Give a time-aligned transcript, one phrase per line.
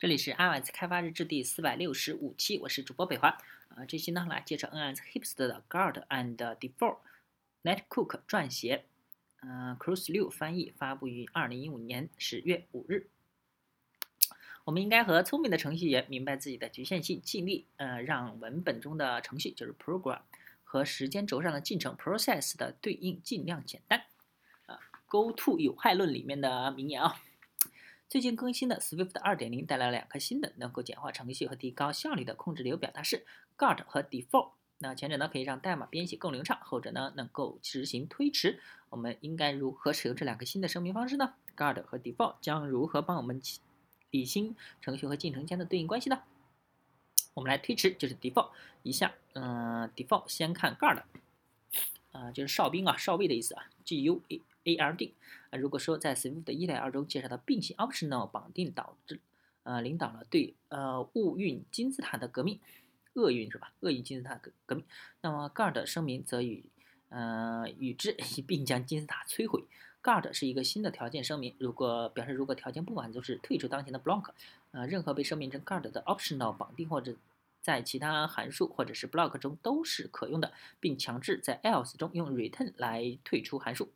[0.00, 3.30] 这里是 iOS 开发日志第四百六十五期，我是主播北华。
[3.70, 6.98] 啊，这期呢来介绍 NS Hipster 的 Guard and Default
[7.64, 8.84] Netcook 撰写，
[9.40, 13.08] 嗯，Cruise 六翻译，发布于二零一五年十月五日。
[14.62, 20.20] 我们应该和聪明的程序员明白自己的局限性，尽力呃让文本中的程序就是 program
[20.62, 24.04] 和时间轴上的进程 process 的对应尽量简单。
[24.66, 27.20] 啊，Go to 有害论里面的名言啊。
[28.08, 33.26] 最近更新的 Swift 2.0带来了两个新的能够简化程序和提高效率的控制流表达式
[33.58, 34.52] Guard 和 Default。
[34.78, 38.60] 那前者呢可以让代码编写更流畅，后者呢能够执行推迟。
[38.88, 43.42] 我们应该如何使用这两个新的声明方式呢？Guard 和 Default 将如何帮我们
[44.10, 46.22] 理清程序和进程间的对应关系呢？
[47.34, 48.48] 我们来推迟就是 Default
[48.82, 51.02] 一下，嗯，Default 先看 Guard，
[52.18, 54.20] 啊，就是哨兵啊，哨位的意思啊，G U
[54.64, 55.14] A R D
[55.50, 59.20] 啊，如果说在 Swift 一点二中介绍的并行 optional 绑定导致，
[59.62, 62.58] 呃，领导了对呃物运金字塔的革命，
[63.14, 63.72] 厄运是吧？
[63.80, 64.84] 厄运金字塔革革命，
[65.20, 66.64] 那么 Guard 声明则与
[67.08, 69.62] 呃与之一 并将金字塔摧毁。
[70.02, 74.30] Guard 是一个新的条件声明，如果表示如果条件不满足时退出当前的 block，
[74.72, 77.14] 呃，任何被声明成 Guard 的 optional 绑定或者
[77.68, 83.92] 在其他函数或者是 block 中都是可用的，并强制在 else 中用 return 来退出函数。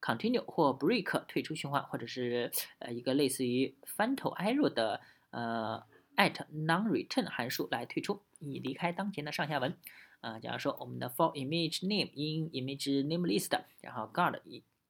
[0.00, 5.82] Continue 或 Break 退出循环，或者是呃一个类似于 Phantom Error 的呃
[6.14, 9.76] at non-return 函数来退出，以离开当前的上下文。
[10.20, 14.40] 啊，假如说我们的 for image name in image name list，然后 guard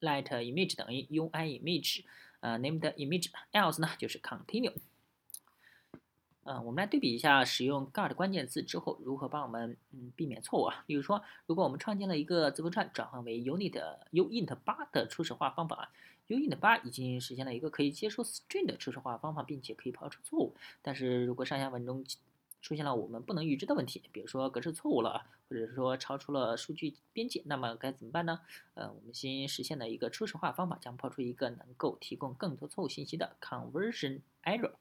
[0.01, 2.05] let image 等于 ui image，
[2.41, 4.75] 呃 named image，else 呢就是 continue。
[6.49, 10.85] 嗯，我们来对比一下使用 guard 关键字之后如何帮我们嗯避免错误啊。
[10.87, 13.77] 比如说，如果我们创建了一个字符串转换为 unit
[14.13, 15.91] uint 八的初始化方法
[16.29, 20.55] ，uint 八已经实现了一个可以接收 string 的初始化方法，并且可以抛出错误。
[20.83, 22.05] 但是如果上下文中
[22.63, 28.39] 出现了我们不能预知的问题，比如说格式错误了，或者是说超出了数据边界，那么该怎么办呢？
[28.75, 34.75] 呃，我们新实现的一个初始化方法将抛出一个能够提供更多错误信息的 conversion error。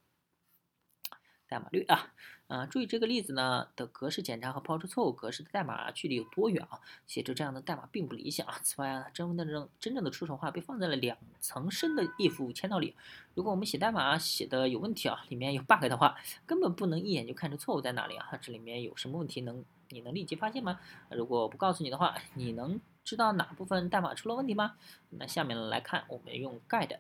[1.48, 2.12] 代码率啊，
[2.48, 6.80] 啊，注意这个例子呢的格式检查和抛出错误格式的代码距离有多远啊？
[7.06, 8.60] 写出这样的代码并不理想啊。
[8.64, 12.96] 此外啊，真正真正的初始化被放在了两层深的 if 嵌套里。
[13.34, 18.32] 如果我们写代码写的有问题啊，里面有 bug 的话，根本不能一眼就看出错误在哪里啊。
[18.42, 20.80] 这里面有什么问题能你能立即发现吗？
[21.12, 24.76] 如果不告诉你的话，你能知道哪部分代码出了问题吗？
[25.12, 26.98] 那下面来看，我们用 guide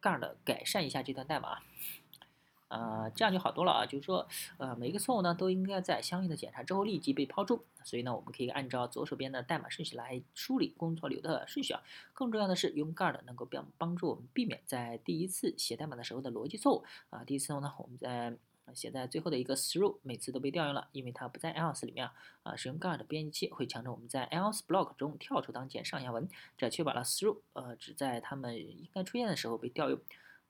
[0.00, 1.58] guard 改善一下这段代码。
[2.68, 3.86] 呃，这样就好多了啊。
[3.86, 4.26] 就是说，
[4.58, 7.64] 呃，每一个错误呢，都应该在相应的检查之后立即被抛出。
[7.84, 11.82] 所以呢，我们可以按照左手边的代码顺序来梳理工作流的顺序啊。
[12.14, 17.22] 更重要的是，用 guard 能够帮帮助我们避免在第一次写代码的时候的逻辑错误啊。
[17.24, 18.34] 第一次呢，我们在
[18.72, 22.14] 写在最后的一个 through 每次都被调用了，因为它不在 else 里面啊。
[22.44, 26.26] 啊，使用 guard 编辑器会强制我们在 else block 中跳出当前上下文，
[26.56, 30.00] 这确保了 through 呃只在它们应该出现的时候被调用。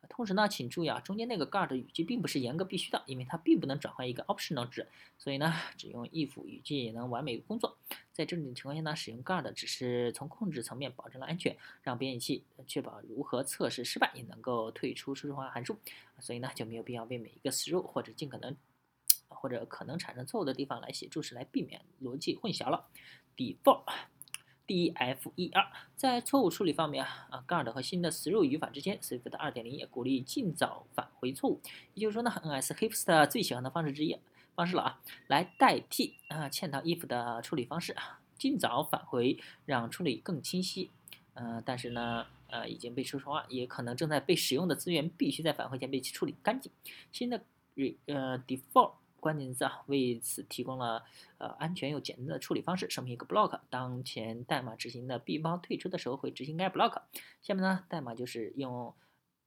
[0.09, 4.89] 同时呢，请注意啊，中间那个 guard 语句并不是严格必须的，因为它并不能转换一个 optional 值，
[5.19, 7.77] 所以呢，只用 if 语句也能完美工作。
[8.13, 15.77] 在这种情况下呢，使用 guard 只是从控制层面保证了安全，让编译器确保如何测试失败也能够退出初始化函数，
[16.21, 18.57] 所以呢，就没有必要为每一个 through 或者尽可能
[19.29, 22.87] 或者可能产生错误的地方来写注释来避免逻辑混淆了。
[23.37, 23.85] default。
[24.67, 25.67] DFER，
[25.97, 31.61] 在错误处理方面啊，啊，guard 和新的 through 语法之间，Swift 2.0也鼓励尽早返回错误。
[31.95, 34.19] 也就是说呢，NS Hipster 最喜欢的方式之一
[34.55, 37.95] 方式了啊，来代替啊嵌套 if 的处理方式，
[38.39, 40.91] 尽早返回，让处理更清晰。
[41.35, 46.71] 呃，但是呢，呃，已经被初始化，也可能正在被使用的资源必须在返回前被处理干净。
[47.11, 47.43] 新的
[47.75, 48.93] re 呃 default
[49.25, 51.03] 关键字啊，为此提供了
[51.39, 52.91] 呃安全又简单的处理方式。
[52.91, 57.01] 声明一个 block，当前代码执行的 B 包退出的时候会执行该 block。
[57.41, 58.95] 下面呢，代码就是用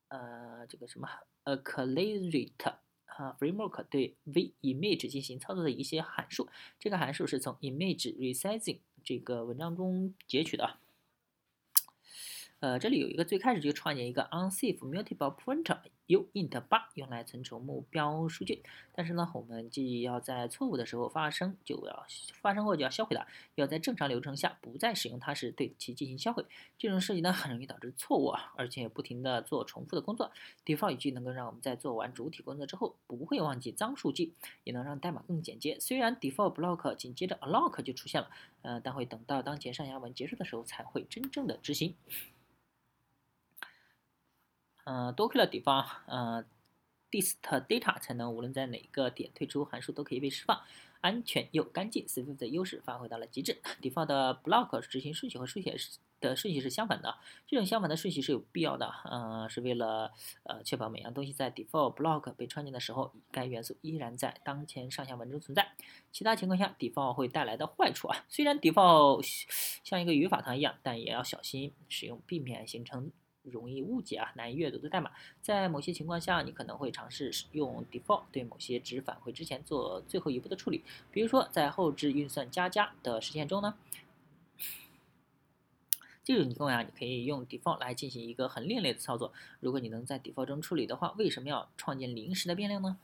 [0.08, 1.08] 呃这个什么
[1.44, 2.74] accelerate
[3.06, 6.50] 啊 framework 对 v image 进行操作的一些函数。
[6.80, 10.80] 这个函数是从 image resizing 这个文章中截取的。
[12.62, 18.64] 呃，这里有一个最开始就创建一个 unsafe multiple pointer uint 八，用来存储目标数据。
[18.94, 22.06] 但是呢，我们既要在错误的时候发生就要
[22.42, 26.46] 发生后就要销毁它，要在正常流程下不再使用它时对其进行销毁。
[26.78, 30.32] 这种设计呢，很容易导致错误啊，而且不停的做重复的工作。
[30.66, 34.34] default 语句能够让我们在做完主体工作之后不会忘记脏数据，
[34.64, 35.80] 也能让代码更简洁。
[35.80, 38.30] 虽然 default block 紧接着 alloc 就出现了，
[38.62, 41.96] 呃，但会等到当前上下文结束的时候才会真正的执行。
[44.90, 46.46] 嗯，多亏了地方，嗯
[47.12, 50.62] ，dist data 才能无论在哪个点退出函数都可以被释放，
[51.02, 53.58] 安全又干净，Swift 的优势发挥到了极致。
[53.82, 55.76] Default block 执行顺序和书写
[56.22, 60.14] 的顺序是相反的，这种相反的顺序是有必要的，嗯，是为了
[60.44, 65.74] 呃确保每样东西在 default block 被创建的时候，该元素依然在当前上下文中存在。
[66.14, 69.22] 其他情况下，default 会带来的坏处啊，虽然 default
[69.84, 73.12] 像一个语法糖一样，但也要小心使用，避免形成。
[73.52, 75.12] 容易误解啊，难以阅读的代码，
[75.42, 80.84] 在某些情况下，你可能会尝试用 default 对某些值返回之前做最后一步的处理。
[81.12, 83.76] 比如说，在后置运算加加的实现中呢，
[86.24, 89.34] 这种情况下，你可以用 default 来进行一个很另类的操作。
[89.60, 92.98] 如果你能在 default 中处理的话，为什么要创建临时的变量呢？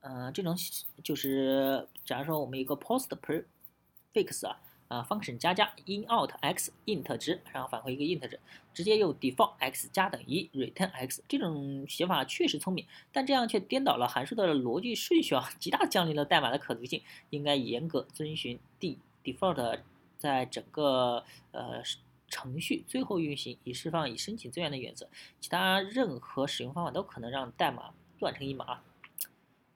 [0.00, 0.56] 呃，这种
[1.02, 4.60] 就是，假如说我们一个 post prefix 啊。
[4.88, 8.38] 啊，function 加加 in out x int 值，然后返回一个 int 值，
[8.72, 17.02] 直接用 default x 加等于 return x，这种写法确实聪明，但这样却颠倒了函数的逻辑顺序啊，极大降低了代码的可读性。
[17.30, 19.80] 应该严格遵循 d default
[20.18, 21.82] 在整个呃
[22.28, 25.08] 程序最后运行以释放已申请资源的原则，
[25.40, 28.80] 其他任何使用方法都可能让代码乱成一码。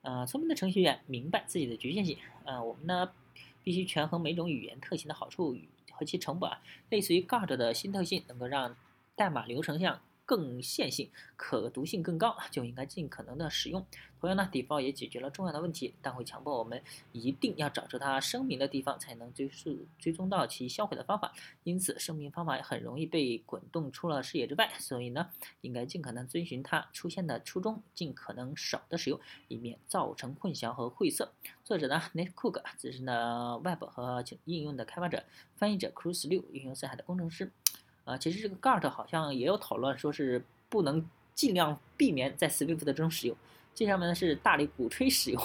[0.03, 2.17] 呃，聪明的程序员明白自己的局限性。
[2.45, 3.11] 呃，我们呢？
[3.63, 6.49] 必须权衡每种语言特性的好处与和其成本，
[6.89, 8.75] 类似于 Guard 的新特性，能够让
[9.15, 10.01] 代码流程像。
[10.31, 13.85] 更线性、可读性更高，就应该尽可能的使用。
[14.21, 16.81] 同样呢，default 也解决了重要的问题，但会强迫我们
[17.11, 21.33] 一定要找出它声明的地方，才能追溯追踪到其销毁的方法。
[21.65, 24.71] 因此，声明方法很容易被滚动出了视野之外。
[24.79, 25.27] 所以呢，
[25.59, 29.19] 应该尽可能遵循它出现的初衷，尽可能少的使用，
[29.49, 31.33] 以免造成混淆和晦涩。
[31.65, 35.25] 作者呢，Nate Cook，资深的 Web 和应用的开发者，
[35.57, 37.51] 翻译者 Cruise 六，运用森海的工程师。
[38.05, 43.37] 啊，其实这个 Guard 好像也有讨论，说是不能尽量避免在 Swift 中使用。
[43.73, 45.41] 这上面呢是大力鼓吹使用，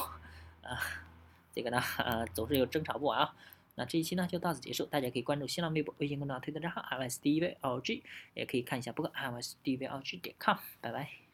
[0.63, 0.79] 啊，
[1.55, 3.35] 这个呢，呃，总是有争吵不完啊。
[3.77, 8.03] 那这一期呢就到此结束，大家可以关注新浪微博、微信公众号、推特账号 iOS D V L G，
[8.35, 11.26] 也可以看一下博客 iOS D V L G 点 com，拜拜。